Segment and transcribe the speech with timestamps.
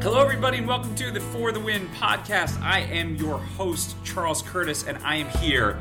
[0.00, 2.62] Hello, everybody, and welcome to the For the Win podcast.
[2.62, 5.76] I am your host, Charles Curtis, and I am here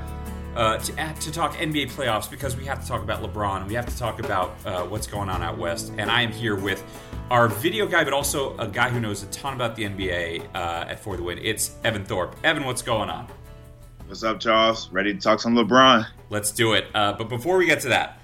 [0.56, 3.76] uh, to, to talk NBA playoffs because we have to talk about LeBron and we
[3.76, 5.94] have to talk about uh, what's going on out west.
[6.00, 6.84] And I am here with
[7.30, 10.86] our video guy, but also a guy who knows a ton about the NBA uh,
[10.90, 11.38] at For the Win.
[11.38, 12.36] It's Evan Thorpe.
[12.44, 13.28] Evan, what's going on?
[14.08, 14.90] What's up, Charles?
[14.92, 16.08] Ready to talk some LeBron?
[16.32, 16.88] Let's do it.
[16.96, 18.20] Uh, but before we get to that,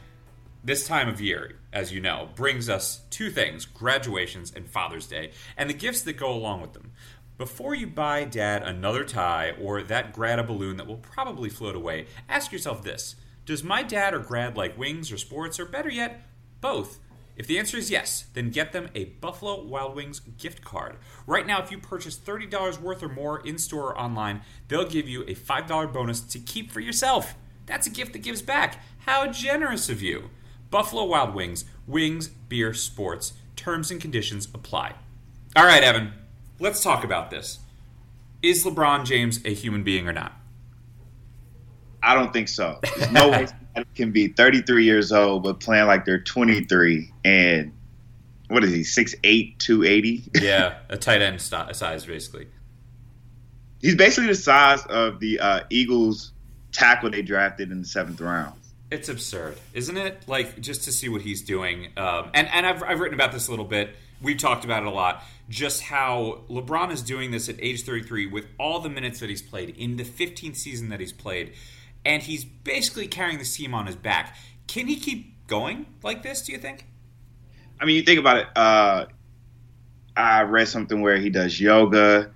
[0.63, 5.31] this time of year, as you know, brings us two things graduations and Father's Day,
[5.57, 6.91] and the gifts that go along with them.
[7.37, 11.75] Before you buy dad another tie or that grad a balloon that will probably float
[11.75, 15.89] away, ask yourself this Does my dad or grad like wings or sports, or better
[15.89, 16.21] yet,
[16.61, 16.99] both?
[17.35, 20.97] If the answer is yes, then get them a Buffalo Wild Wings gift card.
[21.25, 25.09] Right now, if you purchase $30 worth or more in store or online, they'll give
[25.09, 27.33] you a $5 bonus to keep for yourself.
[27.65, 28.83] That's a gift that gives back.
[28.99, 30.29] How generous of you!
[30.73, 33.33] Buffalo Wild Wings, wings, beer, sports.
[33.55, 34.95] Terms and conditions apply.
[35.55, 36.13] All right, Evan,
[36.59, 37.59] let's talk about this.
[38.41, 40.33] Is LeBron James a human being or not?
[42.01, 42.79] I don't think so.
[42.81, 43.47] There's no way
[43.95, 47.71] can be 33 years old but playing like they're 23 and
[48.47, 50.31] what is he 6'8", 280?
[50.41, 52.47] yeah, a tight end st- size basically.
[53.79, 56.33] He's basically the size of the uh, Eagles
[56.71, 58.55] tackle they drafted in the seventh round.
[58.93, 60.27] It's absurd, isn't it?
[60.27, 63.47] Like just to see what he's doing, um, and and I've I've written about this
[63.47, 63.95] a little bit.
[64.21, 65.23] We've talked about it a lot.
[65.49, 69.41] Just how LeBron is doing this at age 33 with all the minutes that he's
[69.41, 71.53] played in the 15th season that he's played,
[72.05, 74.37] and he's basically carrying this team on his back.
[74.67, 76.43] Can he keep going like this?
[76.43, 76.85] Do you think?
[77.81, 78.47] I mean, you think about it.
[78.55, 79.05] Uh,
[80.15, 82.31] I read something where he does yoga.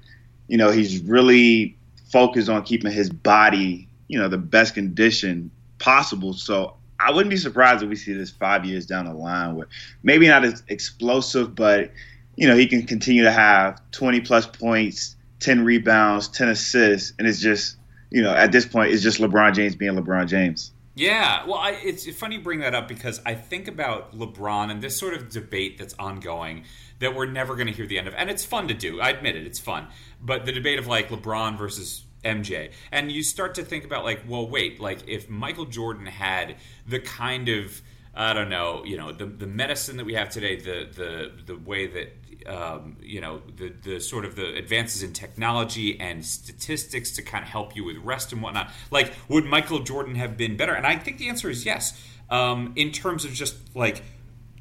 [0.48, 1.78] You know, he's really
[2.12, 6.34] focused on keeping his body, you know, the best condition possible.
[6.34, 9.68] So I wouldn't be surprised if we see this five years down the line where
[10.04, 11.92] maybe not as explosive, but
[12.36, 17.28] you know he can continue to have 20 plus points, 10 rebounds, 10 assists, and
[17.28, 17.78] it's just
[18.10, 20.72] you know at this point it's just LeBron James being LeBron James.
[20.96, 24.82] Yeah, well, I, it's funny you bring that up because I think about LeBron and
[24.82, 26.64] this sort of debate that's ongoing
[26.98, 29.00] that we're never going to hear the end of, and it's fun to do.
[29.00, 29.90] I admit it, it's fun.
[30.20, 32.72] But the debate of like LeBron versus MJ.
[32.92, 36.56] And you start to think about like, well, wait, like if Michael Jordan had
[36.88, 37.82] the kind of
[38.18, 41.56] I don't know, you know, the the medicine that we have today, the the the
[41.56, 42.14] way that
[42.48, 47.44] um, you know the the sort of the advances in technology and statistics to kind
[47.44, 48.72] of help you with rest and whatnot.
[48.90, 50.74] Like, would Michael Jordan have been better?
[50.74, 52.02] And I think the answer is yes.
[52.30, 54.02] Um, in terms of just like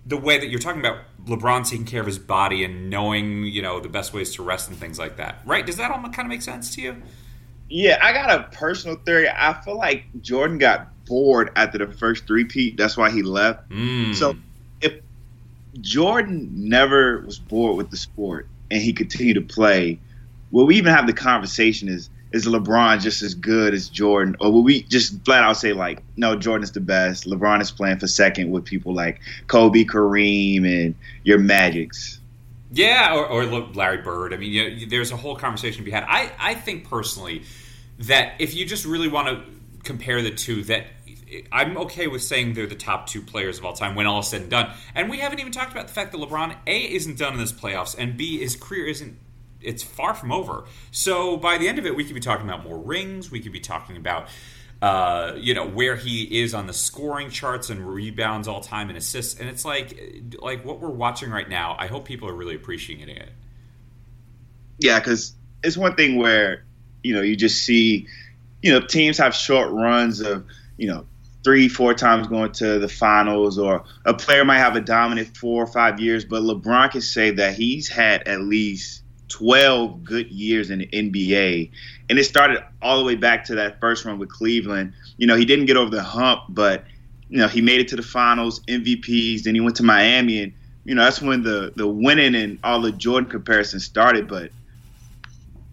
[0.05, 3.63] the way that you're talking about LeBron taking care of his body and knowing, you
[3.63, 5.67] know, the best ways to rest and things like that, right?
[5.67, 7.03] Does that all kind of make sense to you?
[7.69, 9.29] Yeah, I got a personal theory.
[9.29, 12.77] I feel like Jordan got bored after the first three peat.
[12.77, 13.69] That's why he left.
[13.71, 14.15] Mm.
[14.15, 14.37] So
[14.81, 14.95] if
[15.81, 19.99] Jordan never was bored with the sport and he continued to play,
[20.51, 24.37] will we even have the conversation is is LeBron just as good as Jordan?
[24.41, 27.25] Or will we just flat out say like, no, Jordan is the best.
[27.25, 30.95] LeBron is playing for second with people like Kobe, Kareem, and
[31.25, 32.21] your Magics.
[32.71, 34.35] Yeah, or, or Larry Bird.
[34.35, 36.05] I mean, you there's a whole conversation to be had.
[36.09, 37.45] I, I think personally
[38.01, 39.43] that if you just really want to
[39.85, 40.87] compare the two, that
[41.53, 44.29] I'm okay with saying they're the top two players of all time when all is
[44.29, 44.73] said and done.
[44.95, 47.53] And we haven't even talked about the fact that LeBron A isn't done in this
[47.53, 49.19] playoffs, and B his career isn't.
[49.61, 50.67] It's far from over.
[50.91, 53.31] So by the end of it, we could be talking about more rings.
[53.31, 54.29] We could be talking about
[54.83, 58.99] uh, you know where he is on the scoring charts and rebounds all time and
[58.99, 59.39] assists.
[59.41, 59.99] And it's like
[60.39, 63.31] like what we're watching right now i hope people are really appreciating it.
[64.79, 66.65] Yeah because it's one thing where
[67.03, 68.07] you know you just see
[68.63, 70.45] you know teams have short runs of
[70.77, 71.07] you know
[71.43, 75.63] three four times going to the finals or a player might have a dominant four
[75.63, 80.71] or five years but lebron can say that he's had at least 12 good years
[80.71, 81.71] in the NBA.
[82.09, 84.93] And it started all the way back to that first run with Cleveland.
[85.17, 86.85] You know, he didn't get over the hump, but,
[87.29, 90.43] you know, he made it to the finals, MVPs, then he went to Miami.
[90.43, 90.53] And,
[90.85, 94.29] you know, that's when the, the winning and all the Jordan comparisons started.
[94.29, 94.51] But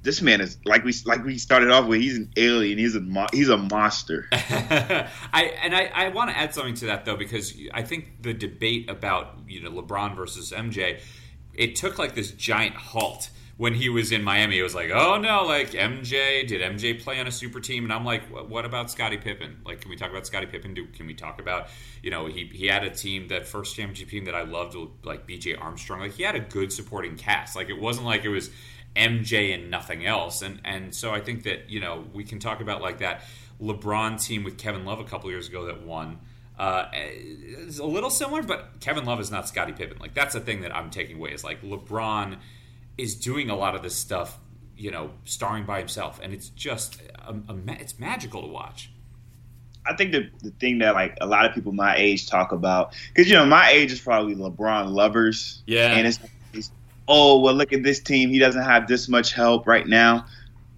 [0.04, 2.02] this man is like we like we started off with.
[2.02, 2.78] He's an alien.
[2.78, 4.28] He's a he's a monster.
[4.32, 8.34] I and I, I want to add something to that though because I think the
[8.34, 11.00] debate about you know LeBron versus MJ,
[11.54, 15.18] it took like this giant halt when he was in Miami, it was like, oh
[15.18, 17.84] no, like MJ, did MJ play on a super team?
[17.84, 19.58] And I'm like, what about Scottie Pippen?
[19.64, 20.74] Like, can we talk about Scottie Pippen?
[20.74, 21.68] Do, can we talk about,
[22.02, 25.28] you know, he, he had a team, that first championship team that I loved, like
[25.28, 26.00] BJ Armstrong.
[26.00, 27.56] Like, he had a good supporting cast.
[27.56, 28.50] Like, it wasn't like it was
[28.96, 30.42] MJ and nothing else.
[30.42, 33.24] And, and so I think that, you know, we can talk about like that
[33.62, 36.20] LeBron team with Kevin Love a couple years ago that won.
[36.58, 39.98] Uh, it's a little similar, but Kevin Love is not Scottie Pippen.
[40.00, 42.38] Like, that's the thing that I'm taking away is like LeBron
[42.98, 44.40] is doing a lot of this stuff,
[44.78, 48.90] you know, starring by himself, and it's just um, a, a, it's magical to watch.
[49.86, 52.94] I think the, the thing that like a lot of people my age talk about
[53.10, 55.62] because you know my age is probably LeBron lovers.
[55.66, 56.20] Yeah, and it's,
[56.54, 56.72] it's
[57.08, 60.26] oh well look at this team he doesn't have this much help right now,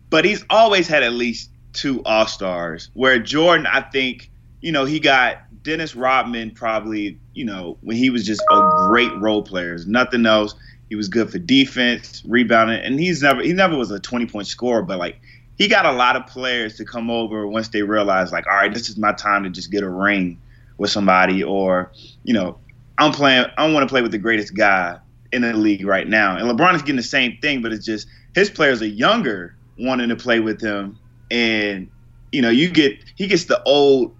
[0.09, 2.89] but he's always had at least two All Stars.
[2.93, 8.09] Where Jordan, I think you know he got Dennis Rodman probably you know when he
[8.09, 10.55] was just a great role player, nothing else.
[10.89, 14.47] He was good for defense, rebounding, and he's never he never was a twenty point
[14.47, 15.19] scorer, but like
[15.57, 18.73] he got a lot of players to come over once they realized like, all right,
[18.73, 20.39] this is my time to just get a ring
[20.77, 21.91] with somebody, or
[22.23, 22.59] you know,
[22.97, 23.45] I'm playing.
[23.57, 24.97] I want to play with the greatest guy
[25.31, 26.37] in the league right now.
[26.37, 30.09] And LeBron is getting the same thing, but it's just his players are younger, wanting
[30.09, 30.99] to play with him,
[31.31, 31.89] and
[32.31, 34.15] you know, you get he gets the old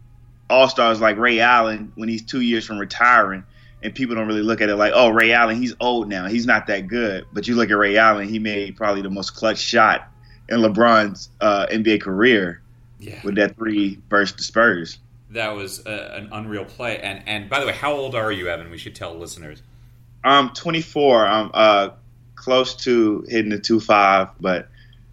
[0.50, 3.44] all stars like Ray Allen when he's two years from retiring.
[3.86, 6.26] And people don't really look at it like, oh, Ray Allen, he's old now.
[6.26, 7.26] He's not that good.
[7.32, 10.08] But you look at Ray Allen, he made probably the most clutch shot
[10.50, 12.62] in LeBron's uh, NBA career
[13.00, 13.20] yeah.
[13.24, 14.98] with that three versus the Spurs.
[15.30, 17.00] That was uh, an unreal play.
[17.00, 18.72] And and by the way, how old are you, Evan?
[18.72, 19.62] We should tell listeners.
[20.24, 21.28] I'm 24.
[21.28, 21.90] I'm uh,
[22.34, 24.70] close to hitting the two five, but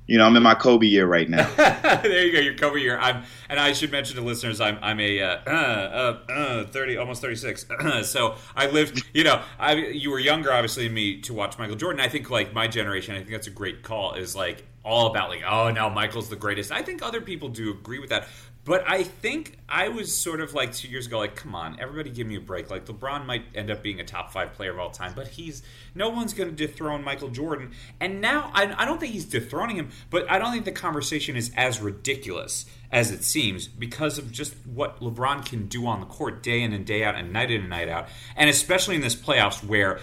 [0.06, 1.48] you know, I'm in my Kobe year right now.
[1.56, 2.98] there you go, your Kobe year.
[2.98, 7.22] I'm, and I should mention to listeners, I'm, I'm a uh, uh, uh, 30, almost
[7.22, 7.66] 36.
[8.02, 11.76] so I lived, you know, I, you were younger, obviously, than me to watch Michael
[11.76, 12.00] Jordan.
[12.00, 14.14] I think like my generation, I think that's a great call.
[14.14, 16.72] Is like all about like, oh, now Michael's the greatest.
[16.72, 18.26] I think other people do agree with that.
[18.64, 22.10] But I think I was sort of like two years ago, like, come on, everybody
[22.10, 22.70] give me a break.
[22.70, 25.64] Like, LeBron might end up being a top five player of all time, but he's
[25.96, 27.72] no one's going to dethrone Michael Jordan.
[27.98, 31.34] And now I, I, don't think he's dethroning him, but I don't think the conversation
[31.34, 36.06] is as ridiculous as it seems because of just what LeBron can do on the
[36.06, 38.06] court day in and day out and night in and night out.
[38.36, 39.98] And especially in this playoffs where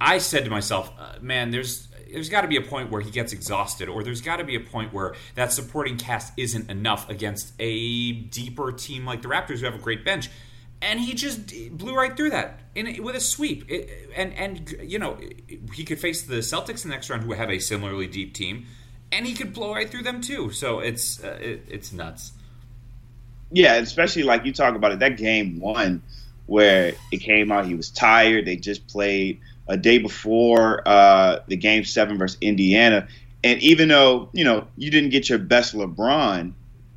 [0.00, 3.10] I said to myself, uh, man, there's there's got to be a point where he
[3.10, 7.10] gets exhausted, or there's got to be a point where that supporting cast isn't enough
[7.10, 10.30] against a deeper team like the Raptors, who have a great bench.
[10.80, 13.70] And he just blew right through that in, with a sweep.
[13.70, 15.18] It, and and you know
[15.74, 18.66] he could face the Celtics in the next round, who have a similarly deep team,
[19.10, 20.50] and he could blow right through them too.
[20.50, 22.32] So it's uh, it, it's nuts.
[23.50, 24.98] Yeah, especially like you talk about it.
[24.98, 26.02] That game one,
[26.46, 28.44] where it came out, he was tired.
[28.44, 33.08] They just played a day before uh, the game seven versus Indiana.
[33.42, 36.52] And even though, you know, you didn't get your best LeBron,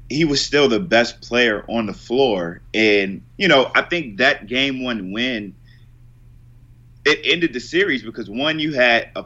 [0.09, 2.61] he was still the best player on the floor.
[2.73, 5.55] And, you know, I think that game one win,
[7.05, 9.25] it ended the series because one, you had a,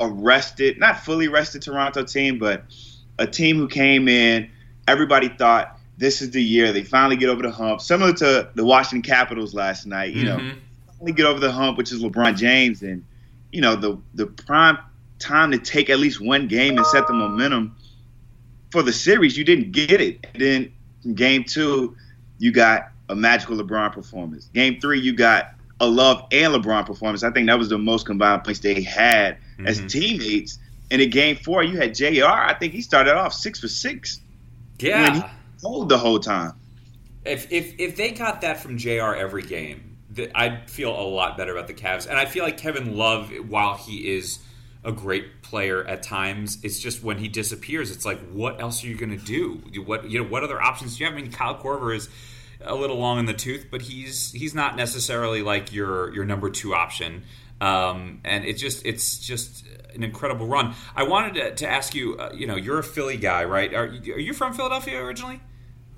[0.00, 2.64] a rested, not fully rested Toronto team, but
[3.18, 4.50] a team who came in,
[4.86, 8.64] everybody thought this is the year they finally get over the hump, similar to the
[8.64, 10.48] Washington Capitals last night, you mm-hmm.
[10.48, 10.54] know
[10.98, 13.04] finally get over the hump, which is LeBron James, and
[13.52, 14.78] you know the the prime
[15.18, 17.76] time to take at least one game and set the momentum
[18.70, 19.36] for the series.
[19.36, 20.26] You didn't get it.
[20.34, 21.96] And then game two,
[22.38, 24.48] you got a magical LeBron performance.
[24.54, 27.22] Game three, you got a Love and LeBron performance.
[27.22, 29.66] I think that was the most combined points they had mm-hmm.
[29.66, 30.58] as teammates.
[30.90, 32.26] And in game four, you had JR.
[32.26, 34.20] I think he started off six for six.
[34.78, 35.14] Yeah.
[35.14, 35.22] He
[35.62, 36.52] hold the whole time.
[37.24, 39.87] If, if if they got that from JR every game,
[40.34, 43.74] I feel a lot better about the Cavs, and I feel like Kevin Love, while
[43.74, 44.38] he is
[44.84, 48.86] a great player at times, it's just when he disappears, it's like, what else are
[48.86, 49.62] you going to do?
[49.84, 51.18] What you know, what other options do you have?
[51.18, 52.08] I mean, Kyle Korver is
[52.60, 56.50] a little long in the tooth, but he's he's not necessarily like your your number
[56.50, 57.24] two option.
[57.60, 59.64] Um, and it's just it's just
[59.94, 60.74] an incredible run.
[60.94, 63.72] I wanted to, to ask you, uh, you know, you're a Philly guy, right?
[63.74, 65.40] Are, are you from Philadelphia originally?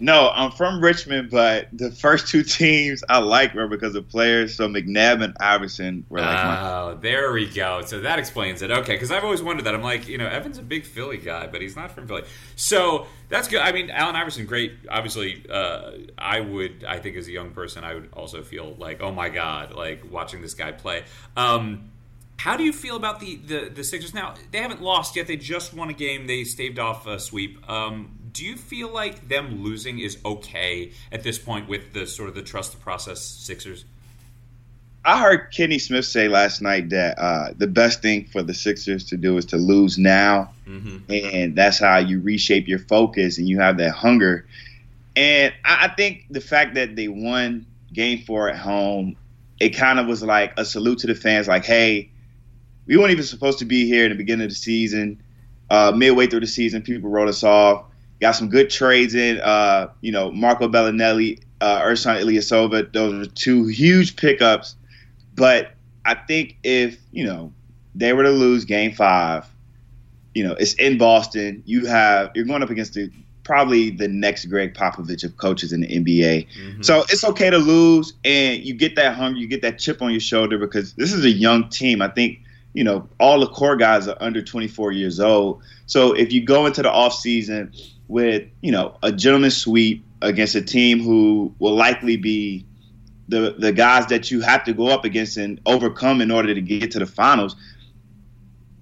[0.00, 4.54] No, I'm from Richmond, but the first two teams I like were because of players.
[4.56, 6.38] So McNabb and Iverson were like.
[6.38, 7.82] Oh, my- there we go.
[7.82, 8.70] So that explains it.
[8.70, 9.74] Okay, because I've always wondered that.
[9.74, 12.24] I'm like, you know, Evan's a big Philly guy, but he's not from Philly.
[12.56, 13.60] So that's good.
[13.60, 14.72] I mean, Allen Iverson, great.
[14.88, 19.02] Obviously, uh, I would, I think, as a young person, I would also feel like,
[19.02, 21.04] oh my god, like watching this guy play.
[21.36, 21.90] Um,
[22.38, 24.34] how do you feel about the, the, the Sixers now?
[24.50, 25.26] They haven't lost yet.
[25.26, 26.26] They just won a game.
[26.26, 27.68] They staved off a sweep.
[27.68, 32.28] Um, do you feel like them losing is okay at this point with the sort
[32.28, 33.84] of the trust the process Sixers?
[35.04, 39.06] I heard Kenny Smith say last night that uh, the best thing for the Sixers
[39.06, 41.10] to do is to lose now, mm-hmm.
[41.10, 44.46] and that's how you reshape your focus and you have that hunger.
[45.16, 49.16] And I, I think the fact that they won Game Four at home,
[49.58, 52.10] it kind of was like a salute to the fans, like, "Hey,
[52.86, 55.22] we weren't even supposed to be here in the beginning of the season.
[55.70, 57.84] Uh, midway through the season, people wrote us off.
[58.20, 59.40] Got some good trades in.
[59.40, 62.92] Uh, you know, Marco Belinelli, uh, Ersan Ilyasova.
[62.92, 64.76] Those are two huge pickups.
[65.34, 65.72] But
[66.04, 67.52] I think if you know
[67.94, 69.46] they were to lose Game Five,
[70.34, 71.62] you know, it's in Boston.
[71.66, 73.10] You have you're going up against the
[73.42, 76.46] probably the next Gregg Popovich of coaches in the NBA.
[76.46, 76.82] Mm-hmm.
[76.82, 80.10] So it's okay to lose, and you get that hunger, you get that chip on
[80.10, 82.02] your shoulder because this is a young team.
[82.02, 82.40] I think
[82.74, 85.62] you know all the core guys are under 24 years old.
[85.86, 87.74] So if you go into the offseason
[88.10, 92.66] with you know a gentleman's sweep against a team who will likely be
[93.28, 96.60] the the guys that you have to go up against and overcome in order to
[96.60, 97.56] get to the finals,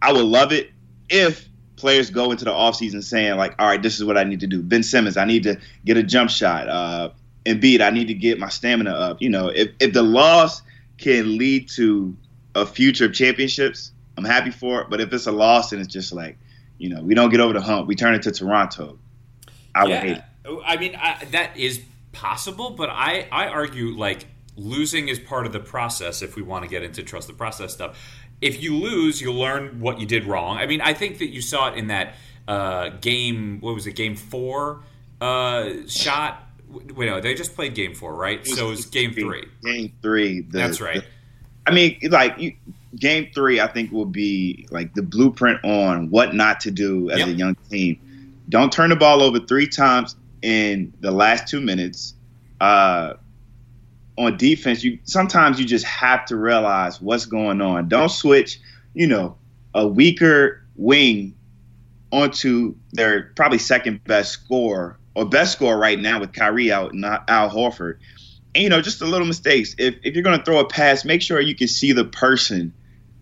[0.01, 0.71] I would love it
[1.11, 4.41] if players go into the offseason saying like, all right, this is what I need
[4.41, 4.63] to do.
[4.63, 6.69] Ben Simmons, I need to get a jump shot.
[6.69, 7.11] Uh,
[7.45, 9.23] Embiid, I need to get my stamina up.
[9.23, 10.63] You know, if, if the loss
[10.97, 12.17] can lead to
[12.55, 14.91] a future of championships, I'm happy for it.
[14.91, 16.37] But if it's a loss and it's just like,
[16.79, 18.99] you know, we don't get over the hump, we turn it to Toronto.
[19.79, 20.01] I yeah.
[20.01, 20.17] would hate.
[20.17, 20.61] It.
[20.65, 21.81] I mean, I, that is
[22.13, 26.65] possible, but I I argue like losing is part of the process if we want
[26.65, 27.97] to get into trust the process stuff
[28.41, 30.59] if you lose, you'll learn what you did wrong.
[30.59, 32.15] I mean, I think that you saw it in that
[32.47, 33.61] uh, game.
[33.61, 33.97] What was it?
[33.97, 34.81] Game four
[35.21, 36.45] uh, shot.
[36.69, 38.47] Wait, no, they just played game four, right?
[38.47, 39.47] so it was game three.
[39.65, 40.43] Game three.
[40.43, 41.01] The, That's right.
[41.01, 41.07] The,
[41.67, 42.55] I mean, like you,
[42.97, 47.21] game three, I think will be like the blueprint on what not to do as
[47.21, 47.29] yep.
[47.29, 48.01] a young team.
[48.49, 52.15] Don't turn the ball over three times in the last two minutes.
[52.61, 53.15] Uh,
[54.17, 57.89] on defense, you sometimes you just have to realize what's going on.
[57.89, 58.61] Don't switch,
[58.95, 59.37] you know,
[59.75, 61.35] a weaker wing
[62.11, 67.05] onto their probably second best score or best score right now with Kyrie out and
[67.05, 67.99] Al Horford.
[68.55, 69.75] And you know, just the little mistakes.
[69.79, 72.73] If if you're gonna throw a pass, make sure you can see the person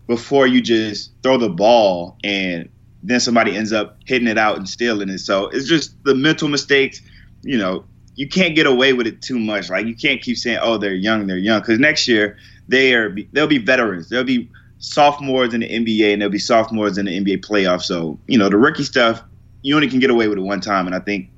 [0.07, 2.69] before you just throw the ball and
[3.03, 5.19] then somebody ends up hitting it out and stealing it.
[5.19, 7.01] So it's just the mental mistakes,
[7.43, 7.85] you know,
[8.15, 9.69] you can't get away with it too much.
[9.69, 12.37] Like you can't keep saying, "Oh, they're young, they're young," because next year
[12.67, 14.09] they are they'll be veterans.
[14.09, 14.49] They'll be
[14.79, 17.83] sophomores in the NBA and they'll be sophomores in the NBA playoffs.
[17.83, 19.23] So you know the rookie stuff,
[19.61, 21.29] you only can get away with it one time, and I think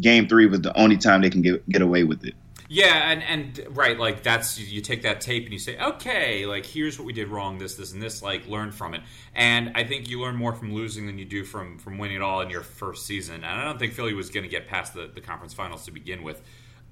[0.00, 2.34] Game Three was the only time they can get get away with it.
[2.68, 6.64] Yeah, and and right, like that's you take that tape and you say, okay, like
[6.64, 8.22] here's what we did wrong, this, this, and this.
[8.22, 9.02] Like learn from it.
[9.34, 12.22] And I think you learn more from losing than you do from from winning it
[12.22, 13.36] all in your first season.
[13.36, 15.90] And I don't think Philly was going to get past the, the conference finals to
[15.90, 16.40] begin with.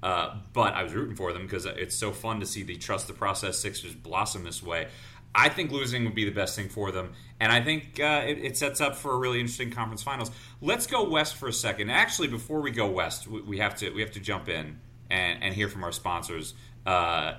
[0.03, 3.07] Uh, but I was rooting for them because it's so fun to see the trust
[3.07, 4.87] the process Sixers blossom this way.
[5.35, 8.37] I think losing would be the best thing for them, and I think uh, it,
[8.37, 10.29] it, sets up for a really interesting conference finals.
[10.61, 11.89] Let's go west for a second.
[11.89, 14.79] Actually, before we go west, we, we have to we have to jump in
[15.13, 16.55] and, and hear from our sponsors.
[16.85, 17.35] Uh,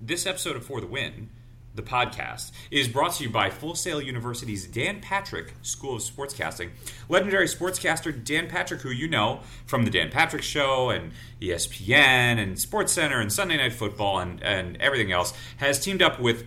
[0.00, 1.28] this episode of For the Win,
[1.74, 6.70] the podcast, is brought to you by Full Sail University's Dan Patrick School of Sportscasting.
[7.08, 12.56] Legendary sportscaster Dan Patrick, who you know from The Dan Patrick Show and ESPN and
[12.56, 16.46] SportsCenter and Sunday Night Football and, and everything else, has teamed up with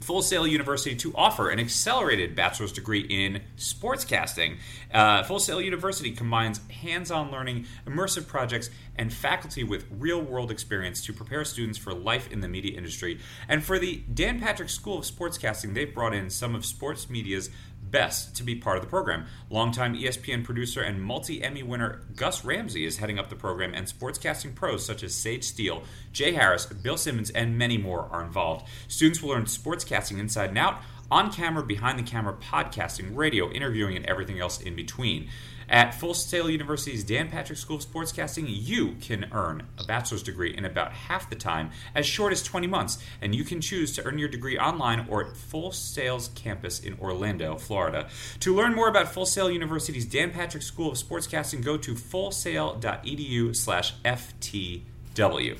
[0.00, 4.58] Full Sail University to offer an accelerated bachelor's degree in sportscasting.
[4.92, 10.50] Uh, Full Sail University combines hands on learning, immersive projects, and faculty with real world
[10.50, 13.18] experience to prepare students for life in the media industry.
[13.48, 17.50] And for the Dan Patrick School of Sportscasting, they've brought in some of sports media's
[17.90, 19.26] best to be part of the program.
[19.50, 23.86] Longtime ESPN producer and multi Emmy winner Gus Ramsey is heading up the program, and
[23.86, 28.66] sportscasting pros such as Sage Steele, Jay Harris, Bill Simmons, and many more are involved.
[28.88, 33.96] Students will learn sportscasting inside and out, on camera, behind the camera, podcasting, radio, interviewing,
[33.96, 35.28] and everything else in between.
[35.68, 40.56] At Full Sail University's Dan Patrick School of Sportscasting, you can earn a bachelor's degree
[40.56, 44.04] in about half the time, as short as 20 months, and you can choose to
[44.04, 48.08] earn your degree online or at Full Sail's campus in Orlando, Florida.
[48.40, 53.56] To learn more about Full Sail University's Dan Patrick School of Sportscasting, go to fullsail.edu
[53.56, 55.58] slash FTW.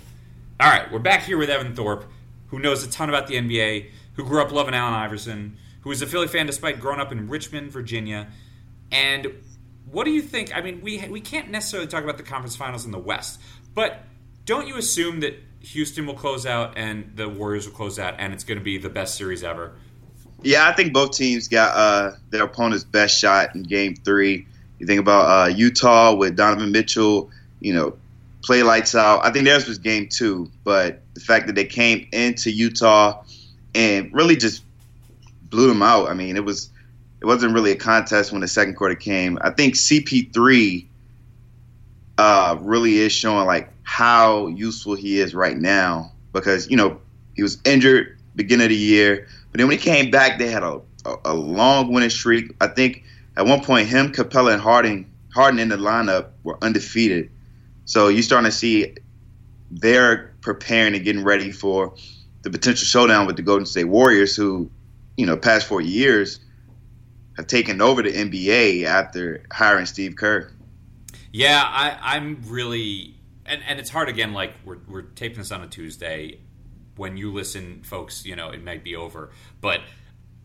[0.60, 2.04] All right, we're back here with Evan Thorpe,
[2.48, 6.00] who knows a ton about the NBA, who grew up loving Allen Iverson, who is
[6.00, 8.28] a Philly fan despite growing up in Richmond, Virginia,
[8.90, 9.26] and
[9.90, 10.56] what do you think?
[10.56, 13.40] I mean, we we can't necessarily talk about the conference finals in the West,
[13.74, 14.00] but
[14.44, 18.32] don't you assume that Houston will close out and the Warriors will close out, and
[18.32, 19.74] it's going to be the best series ever?
[20.42, 24.46] Yeah, I think both teams got uh, their opponent's best shot in Game Three.
[24.78, 27.96] You think about uh, Utah with Donovan Mitchell, you know,
[28.42, 29.24] play lights out.
[29.24, 33.24] I think theirs was Game Two, but the fact that they came into Utah
[33.74, 34.62] and really just
[35.42, 36.08] blew them out.
[36.08, 36.70] I mean, it was
[37.20, 39.38] it wasn't really a contest when the second quarter came.
[39.40, 40.86] I think CP3
[42.18, 47.00] uh, really is showing like how useful he is right now because you know
[47.34, 50.62] he was injured beginning of the year, but then when he came back, they had
[50.62, 52.54] a, a, a long winning streak.
[52.60, 53.04] I think
[53.36, 57.30] at one point him, Capela, and Harden Harden in the lineup were undefeated.
[57.86, 58.94] So you're starting to see
[59.70, 61.94] they're preparing and getting ready for
[62.42, 64.70] the potential showdown with the Golden State Warriors, who
[65.16, 66.40] you know, past four years
[67.36, 70.52] have taken over the NBA after hiring Steve Kerr.
[71.32, 74.32] Yeah, I, I'm really, and, and it's hard again.
[74.32, 76.40] Like we're we're taping this on a Tuesday.
[76.96, 79.80] When you listen, folks, you know it might be over, but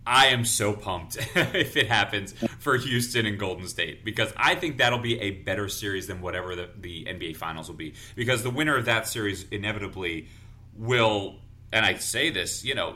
[0.05, 4.77] I am so pumped if it happens for Houston and Golden State because I think
[4.77, 7.93] that'll be a better series than whatever the, the NBA Finals will be.
[8.15, 10.27] Because the winner of that series inevitably
[10.75, 11.39] will,
[11.71, 12.95] and I say this, you know,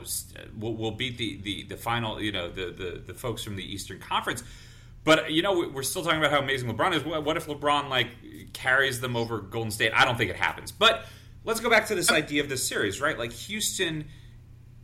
[0.58, 3.64] will, will beat the, the, the final, you know, the, the, the folks from the
[3.64, 4.42] Eastern Conference.
[5.06, 7.04] But you know, we're still talking about how amazing LeBron is.
[7.04, 8.08] What if LeBron like
[8.52, 9.92] carries them over Golden State?
[9.94, 10.72] I don't think it happens.
[10.72, 11.06] But
[11.44, 13.16] let's go back to this idea of this series, right?
[13.16, 14.06] Like Houston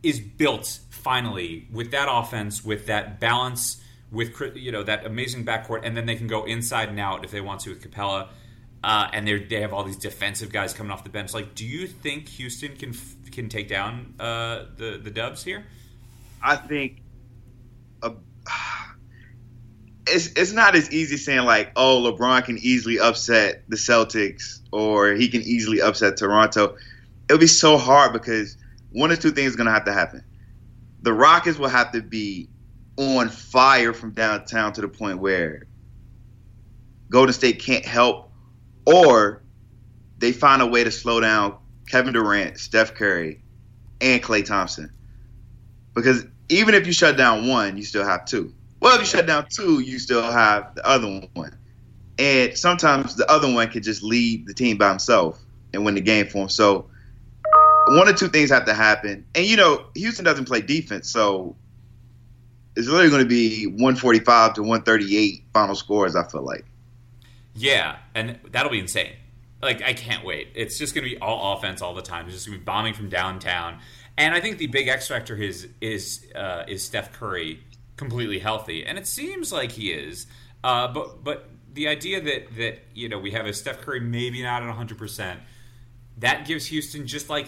[0.01, 3.81] is built finally with that offense, with that balance,
[4.11, 7.31] with you know that amazing backcourt, and then they can go inside and out if
[7.31, 8.29] they want to with Capela.
[8.83, 11.33] Uh, and they they have all these defensive guys coming off the bench.
[11.33, 12.93] Like, do you think Houston can
[13.31, 15.65] can take down uh, the the Dubs here?
[16.41, 17.01] I think
[18.01, 18.11] a,
[20.07, 25.13] it's it's not as easy saying like, oh, LeBron can easily upset the Celtics or
[25.13, 26.75] he can easily upset Toronto.
[27.29, 28.57] It'll be so hard because
[28.91, 30.23] one or two things going to have to happen.
[31.01, 32.49] The Rockets will have to be
[32.97, 35.67] on fire from downtown to the point where
[37.09, 38.31] Golden State can't help,
[38.85, 39.41] or
[40.17, 43.41] they find a way to slow down Kevin Durant, Steph Curry,
[44.01, 44.91] and Klay Thompson.
[45.93, 48.53] Because even if you shut down one, you still have two.
[48.79, 51.57] Well, if you shut down two, you still have the other one.
[52.19, 55.39] And sometimes the other one can just lead the team by himself
[55.73, 56.49] and win the game for him.
[56.49, 56.89] So
[57.87, 59.25] one or two things have to happen.
[59.35, 61.55] And you know, Houston doesn't play defense, so
[62.75, 66.15] it's literally going to be 145 to 138 final scores.
[66.15, 66.65] I feel like.
[67.55, 69.13] Yeah, and that'll be insane.
[69.61, 70.49] Like I can't wait.
[70.55, 72.25] It's just going to be all offense all the time.
[72.25, 73.79] It's just going to be bombing from downtown.
[74.17, 77.63] And I think the big X factor is is uh, is Steph Curry
[77.95, 80.27] completely healthy, and it seems like he is.
[80.63, 84.43] Uh, but but the idea that that you know we have a Steph Curry maybe
[84.43, 85.39] not at 100 percent
[86.17, 87.47] that gives Houston just like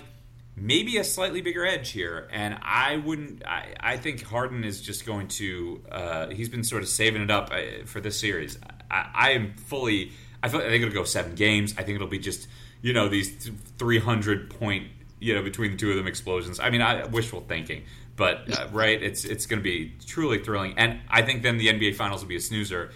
[0.55, 2.27] maybe a slightly bigger edge here.
[2.31, 3.45] And I wouldn't.
[3.45, 5.81] I, I think Harden is just going to.
[5.91, 8.57] Uh, he's been sort of saving it up uh, for this series.
[8.89, 10.11] I, I am fully.
[10.41, 11.73] I, feel, I think it'll go seven games.
[11.77, 12.47] I think it'll be just
[12.81, 14.87] you know these 300 point
[15.19, 16.59] you know between the two of them explosions.
[16.59, 17.83] I mean, I wishful thinking,
[18.15, 20.75] but uh, right, it's it's going to be truly thrilling.
[20.77, 22.91] And I think then the NBA Finals will be a snoozer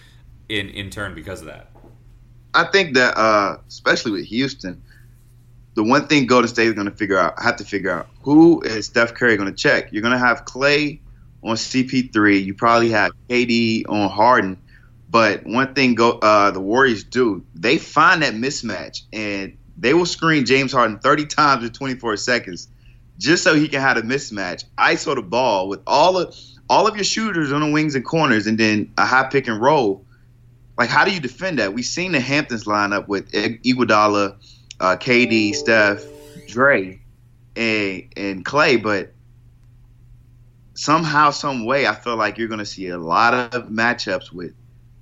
[0.48, 1.70] in in turn because of that.
[2.52, 4.82] I think that uh, especially with Houston
[5.74, 8.60] the one thing Golden State is going to figure out, have to figure out, who
[8.62, 9.92] is Steph Curry going to check?
[9.92, 11.00] You're going to have Klay
[11.42, 12.44] on CP3.
[12.44, 14.58] You probably have KD on Harden.
[15.08, 20.06] But one thing go, uh, the Warriors do, they find that mismatch and they will
[20.06, 22.68] screen James Harden 30 times in 24 seconds
[23.18, 26.34] just so he can have a mismatch, ISO the ball with all of
[26.70, 29.60] all of your shooters on the wings and corners, and then a high pick and
[29.60, 30.04] roll.
[30.78, 31.74] Like, how do you defend that?
[31.74, 34.36] We've seen the Hamptons line up with Iguodala–
[34.80, 36.02] uh, KD, Steph,
[36.48, 37.00] Dre,
[37.54, 39.12] and and Klay, but
[40.74, 44.54] somehow, some way, I feel like you're going to see a lot of matchups with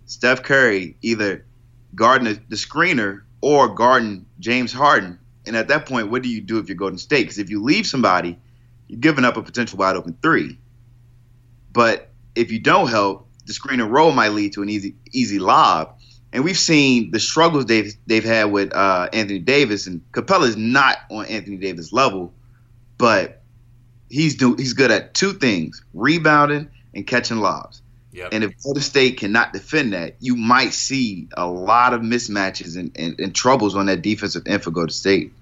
[0.06, 1.46] Steph Curry either
[1.94, 5.18] guarding the, screener or guarding James Harden.
[5.46, 7.22] And at that point, what do you do if you're Golden State?
[7.22, 8.38] Because if you leave somebody,
[8.88, 10.58] you're giving up a potential wide open three.
[11.72, 15.38] But if you don't help, the screen and roll might lead to an easy easy
[15.38, 15.97] lob
[16.32, 20.56] and we've seen the struggles they've they've had with uh, Anthony Davis, and Capela is
[20.56, 22.32] not on Anthony Davis level,
[22.98, 23.42] but
[24.10, 27.82] he's do he's good at two things: rebounding and catching lobs.
[28.12, 28.30] Yep.
[28.32, 32.90] And if Golden State cannot defend that, you might see a lot of mismatches and,
[32.96, 35.32] and, and troubles on that defensive end for Golden State.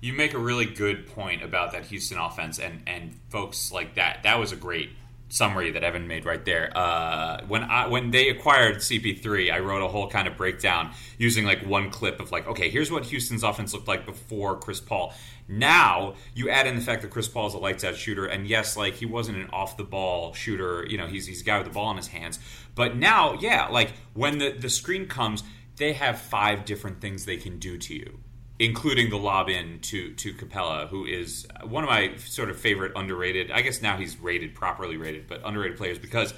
[0.00, 4.22] You make a really good point about that Houston offense, and and folks like that.
[4.24, 4.90] That was a great
[5.28, 6.70] summary that Evan made right there.
[6.76, 11.44] Uh, when I when they acquired CP3, I wrote a whole kind of breakdown using
[11.44, 15.14] like one clip of like, okay, here's what Houston's offense looked like before Chris Paul.
[15.48, 18.46] Now you add in the fact that Chris Paul is a lights out shooter, and
[18.46, 20.86] yes, like he wasn't an off the ball shooter.
[20.88, 22.38] You know, he's he's a guy with the ball in his hands.
[22.74, 25.42] But now, yeah, like when the the screen comes,
[25.76, 28.20] they have five different things they can do to you
[28.58, 32.92] including the lob in to to Capela, who is one of my sort of favorite
[32.96, 33.50] underrated.
[33.50, 36.32] I guess now he's rated properly rated, but underrated players because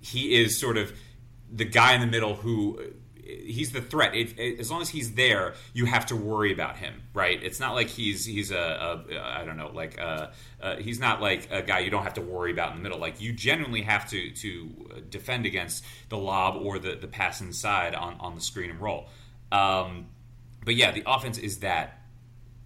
[0.00, 0.92] he is sort of
[1.50, 2.78] the guy in the middle who
[3.24, 4.14] he's the threat.
[4.14, 7.42] It, it, as long as he's there, you have to worry about him, right?
[7.42, 11.20] It's not like he's he's a, a I don't know, like a, uh, he's not
[11.20, 12.98] like a guy you don't have to worry about in the middle.
[12.98, 17.94] Like you genuinely have to to defend against the lob or the the pass inside
[17.94, 19.08] on on the screen and roll.
[19.50, 20.06] Um,
[20.64, 21.98] but yeah, the offense is that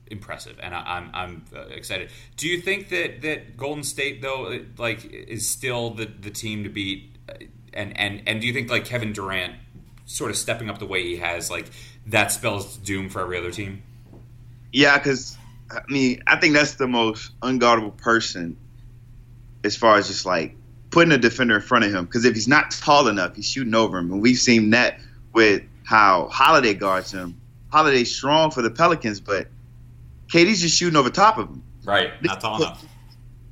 [0.09, 2.11] impressive, and I, am I'm, I'm uh, excited.
[2.37, 6.71] Do you think that that Golden State though, like, is still the the team to
[6.71, 7.17] beat?
[7.29, 7.35] Uh,
[7.73, 9.55] and and and do you think like Kevin Durant
[10.07, 11.67] sort of stepping up the way he has, like
[12.07, 13.83] that spells doom for every other team?
[14.73, 15.37] Yeah, because
[15.71, 18.57] I mean, I think that's the most unguardable person
[19.65, 20.55] as far as just like
[20.91, 22.05] putting a defender in front of him.
[22.05, 24.99] Because if he's not tall enough, he's shooting over him, and we've seen that
[25.33, 27.41] with how Holiday guards him.
[27.77, 29.49] Holiday's strong for the Pelicans, but
[30.33, 31.63] KD's just shooting over top of him.
[31.85, 32.83] Right, not tall enough.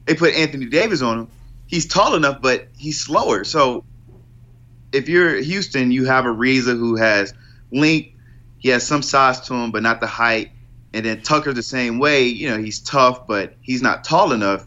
[0.07, 1.29] They put Anthony Davis on him.
[1.67, 3.45] He's tall enough, but he's slower.
[3.45, 3.85] So
[4.93, 7.35] if you're Houston, you have Ariza who has
[7.71, 8.13] length.
[8.57, 10.53] He has some size to him, but not the height.
[10.95, 12.25] And then Tucker the same way.
[12.25, 14.67] You know, he's tough, but he's not tall enough.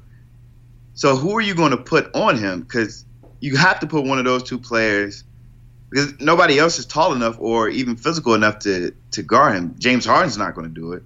[0.94, 2.62] So who are you going to put on him?
[2.62, 3.06] Because
[3.40, 5.24] you have to put one of those two players
[5.90, 9.76] because nobody else is tall enough or even physical enough to to guard him.
[9.78, 11.04] James Harden's not going to do it.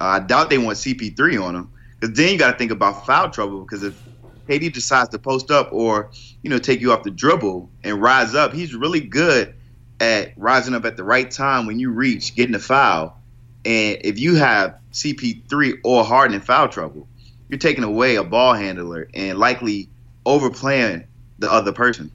[0.00, 3.06] Uh, I doubt they want CP3 on him because then you got to think about
[3.06, 4.00] foul trouble because if
[4.48, 6.10] KD decides to post up or
[6.42, 9.54] you know take you off the dribble and rise up, he's really good
[10.00, 13.20] at rising up at the right time when you reach getting a foul.
[13.64, 17.08] And if you have CP3 or Harden in foul trouble,
[17.48, 19.88] you're taking away a ball handler and likely
[20.26, 21.06] overplaying
[21.38, 22.10] the other person.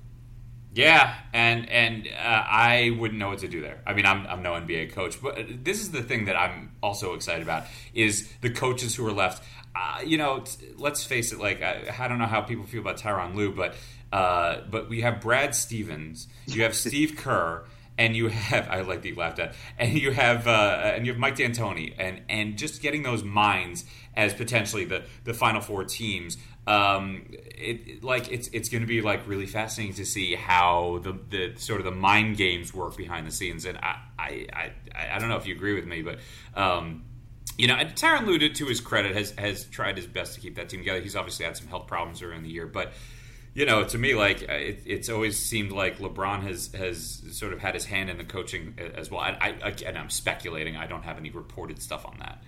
[0.73, 3.81] Yeah, and and uh, I wouldn't know what to do there.
[3.87, 7.13] I mean, I'm I'm no NBA coach, but this is the thing that I'm also
[7.13, 9.43] excited about is the coaches who are left.
[9.75, 10.43] Uh, you know,
[10.77, 11.39] let's face it.
[11.39, 13.75] Like I, I, don't know how people feel about Tyronn Lue, but
[14.11, 17.65] uh, but we have Brad Stevens, you have Steve Kerr,
[17.99, 21.19] and you have I like the laughed at, and you have uh, and you have
[21.19, 23.85] Mike D'Antoni, and and just getting those minds
[24.15, 26.37] as potentially the the final four teams
[26.69, 31.17] um, it like it's it's going to be like really fascinating to see how the,
[31.29, 33.65] the sort of the mind games work behind the scenes.
[33.65, 34.71] And I I, I,
[35.15, 36.19] I don't know if you agree with me, but
[36.55, 37.05] um,
[37.57, 40.69] you know, Tyronn Lue, to his credit, has has tried his best to keep that
[40.69, 41.01] team together.
[41.01, 42.93] He's obviously had some health problems during the year, but
[43.59, 47.59] you know, to me, like it, it's always seemed like LeBron has has sort of
[47.59, 49.19] had his hand in the coaching as well.
[49.19, 50.77] I, I again, I'm speculating.
[50.77, 52.41] I don't have any reported stuff on that.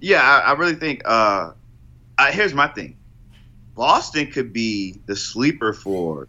[0.00, 1.02] Yeah, I, I really think.
[1.04, 1.52] Uh,
[2.16, 2.96] uh, here's my thing.
[3.74, 6.26] Boston could be the sleeper for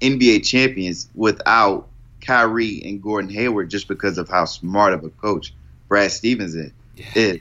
[0.00, 1.88] NBA champions without
[2.20, 5.52] Kyrie and Gordon Hayward just because of how smart of a coach
[5.88, 6.70] Brad Stevens is.
[6.94, 7.06] Yeah.
[7.16, 7.40] is.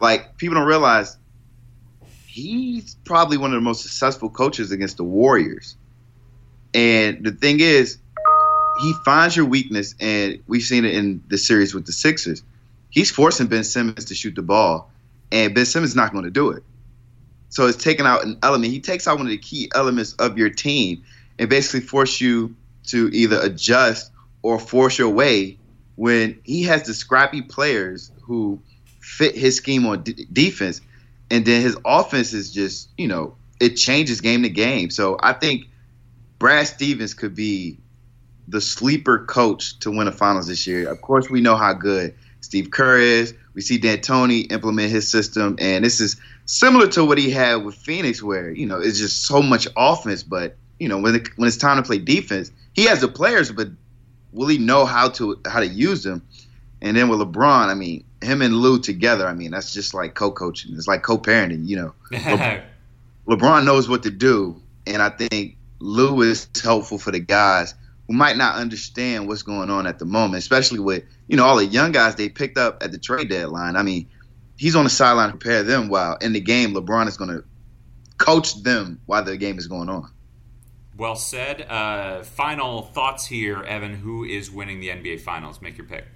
[0.00, 1.16] Like people don't realize
[2.38, 5.76] he's probably one of the most successful coaches against the Warriors.
[6.72, 7.98] And the thing is,
[8.80, 12.42] he finds your weakness, and we've seen it in the series with the Sixers.
[12.90, 14.90] He's forcing Ben Simmons to shoot the ball,
[15.32, 16.62] and Ben Simmons is not going to do it.
[17.48, 18.72] So it's taking out an element.
[18.72, 21.02] He takes out one of the key elements of your team
[21.38, 22.54] and basically force you
[22.88, 25.56] to either adjust or force your way
[25.96, 28.60] when he has the scrappy players who
[29.00, 30.80] fit his scheme on d- defense.
[31.30, 34.90] And then his offense is just, you know, it changes game to game.
[34.90, 35.66] So I think
[36.38, 37.78] Brad Stevens could be
[38.46, 40.88] the sleeper coach to win a finals this year.
[40.88, 43.34] Of course, we know how good Steve Kerr is.
[43.54, 47.74] We see D'Antoni implement his system, and this is similar to what he had with
[47.74, 51.48] Phoenix, where you know it's just so much offense, but you know when it, when
[51.48, 53.68] it's time to play defense, he has the players, but
[54.32, 56.22] will he know how to how to use them?
[56.80, 60.14] And then with LeBron, I mean, him and Lue together, I mean, that's just like
[60.14, 60.74] co-coaching.
[60.74, 61.94] It's like co-parenting, you know.
[62.10, 62.62] Le-
[63.28, 67.74] LeBron knows what to do, and I think Lue is helpful for the guys
[68.06, 71.56] who might not understand what's going on at the moment, especially with you know all
[71.56, 73.76] the young guys they picked up at the trade deadline.
[73.76, 74.08] I mean,
[74.56, 77.44] he's on the sideline to prepare them while in the game LeBron is going to
[78.16, 80.10] coach them while the game is going on.
[80.96, 81.62] Well said.
[81.62, 83.94] Uh, final thoughts here, Evan.
[83.94, 85.62] Who is winning the NBA Finals?
[85.62, 86.06] Make your pick.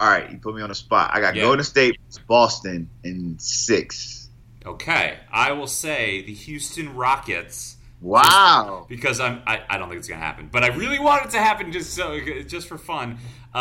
[0.00, 1.10] All right, you put me on the spot.
[1.14, 4.28] I got Golden State, Boston in six.
[4.66, 8.86] Okay, I will say the Houston Rockets Wow.
[8.88, 11.38] because I'm, I, I don't think it's gonna happen, but I really want it to
[11.38, 13.18] happen just so just for fun.
[13.54, 13.58] Uh,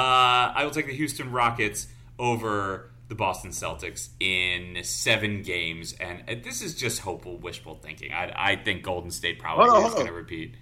[0.56, 6.62] I will take the Houston Rockets over the Boston Celtics in seven games, and this
[6.62, 8.12] is just hopeful, wishful thinking.
[8.12, 10.56] I, I think Golden State probably hold is going to repeat.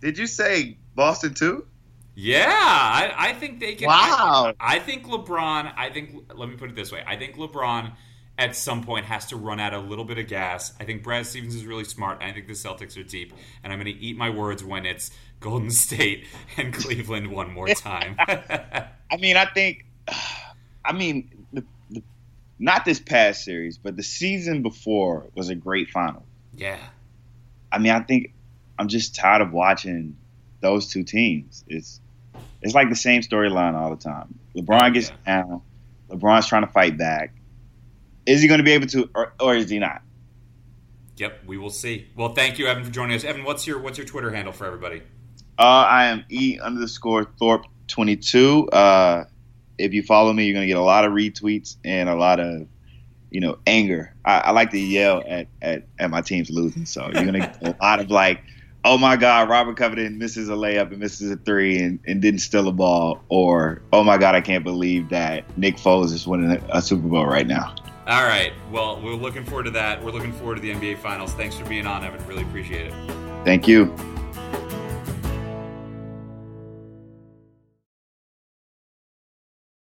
[0.00, 1.66] Did you say Boston too?
[2.14, 3.86] Yeah, I, I think they can.
[3.88, 4.54] Wow.
[4.60, 5.72] I, I think LeBron.
[5.76, 6.30] I think.
[6.34, 7.02] Let me put it this way.
[7.06, 7.92] I think LeBron
[8.40, 10.72] at some point has to run out a little bit of gas.
[10.80, 12.22] I think Brad Stevens is really smart.
[12.22, 15.10] I think the Celtics are deep, and I'm going to eat my words when it's
[15.40, 18.16] Golden State and Cleveland one more time.
[18.18, 19.84] I mean, I think,
[20.84, 22.02] I mean, the, the,
[22.58, 26.24] not this past series, but the season before was a great final.
[26.56, 26.78] Yeah.
[27.70, 28.32] I mean, I think
[28.78, 30.16] I'm just tired of watching
[30.60, 31.64] those two teams.
[31.68, 32.00] It's
[32.62, 34.38] it's like the same storyline all the time.
[34.56, 35.42] LeBron gets yeah.
[35.42, 35.62] down.
[36.10, 37.32] LeBron's trying to fight back
[38.26, 40.02] is he going to be able to, or, or is he not?
[41.16, 42.06] Yep, we will see.
[42.16, 43.24] Well, thank you, Evan, for joining us.
[43.24, 45.02] Evan, what's your what's your Twitter handle for everybody?
[45.58, 48.68] Uh, I am e underscore Thorpe twenty two.
[48.70, 49.24] Uh,
[49.76, 52.66] if you follow me, you're gonna get a lot of retweets and a lot of
[53.30, 54.14] you know anger.
[54.24, 57.58] I, I like to yell at, at at my team's losing, so you're gonna get
[57.60, 58.42] a lot of like,
[58.84, 62.40] oh my god, Robert Covington misses a layup and misses a three and, and didn't
[62.40, 66.50] steal a ball, or oh my god, I can't believe that Nick Foles is winning
[66.50, 67.74] a, a Super Bowl right now.
[68.06, 68.52] All right.
[68.72, 70.02] Well, we're looking forward to that.
[70.02, 71.32] We're looking forward to the NBA Finals.
[71.34, 72.26] Thanks for being on, Evan.
[72.26, 72.94] Really appreciate it.
[73.44, 73.94] Thank you.